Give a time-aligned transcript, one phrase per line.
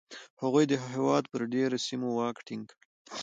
[0.41, 2.77] هغوی د هېواد پر ډېری سیمو واک ټینګ کړ